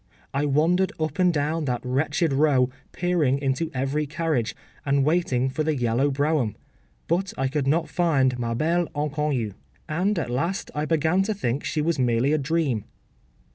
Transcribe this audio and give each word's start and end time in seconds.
I 0.33 0.45
wandered 0.47 0.91
up 0.99 1.19
and 1.19 1.31
down 1.31 1.65
that 1.65 1.85
wretched 1.85 2.33
Row, 2.33 2.71
peering 2.91 3.37
into 3.37 3.69
every 3.71 4.07
carriage, 4.07 4.55
and 4.83 5.05
waiting 5.05 5.47
for 5.47 5.63
the 5.63 5.75
yellow 5.75 6.09
brougham; 6.09 6.55
but 7.07 7.33
I 7.37 7.47
could 7.47 7.67
not 7.67 7.87
find 7.87 8.39
ma 8.39 8.55
belle 8.55 8.87
inconnue, 8.95 9.53
and 9.87 10.17
at 10.17 10.31
last 10.31 10.71
I 10.73 10.85
began 10.85 11.21
to 11.21 11.35
think 11.35 11.63
she 11.63 11.81
was 11.83 11.99
merely 11.99 12.33
a 12.33 12.39
dream. 12.39 12.85